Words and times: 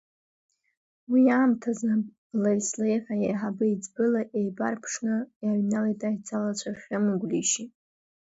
Уи 1.11 1.21
аамҭазы, 1.37 1.91
блеи-слеи 2.29 2.97
ҳәа, 3.03 3.15
еиҳабы-еиҵбыла 3.27 4.21
еибарԥшны 4.37 5.15
иааҩналеит 5.43 6.01
аицалацәа 6.07 6.79
Хьымеи 6.79 7.19
Гәлишьеи. 7.21 7.67